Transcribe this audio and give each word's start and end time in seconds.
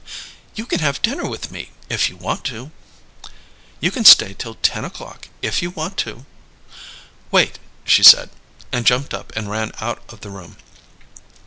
"You 0.55 0.65
can 0.65 0.79
have 0.79 1.03
dinner 1.03 1.27
with 1.29 1.51
me 1.51 1.69
if 1.87 2.09
you 2.09 2.17
want 2.17 2.43
to? 2.45 2.71
You 3.79 3.91
can 3.91 4.03
stay 4.03 4.33
till 4.33 4.55
ten 4.55 4.83
o'clock 4.83 5.27
if 5.43 5.61
you 5.61 5.69
want 5.69 5.95
to? 5.97 6.25
Wait!" 7.29 7.59
she 7.83 8.01
said, 8.01 8.31
and 8.71 8.83
jumped 8.87 9.13
up 9.13 9.31
and 9.35 9.47
ran 9.47 9.71
out 9.79 10.01
of 10.09 10.21
the 10.21 10.31
room. 10.31 10.57